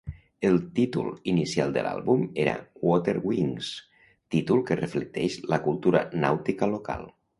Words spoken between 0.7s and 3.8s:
títol inicial de l'àlbum era "Water Wings",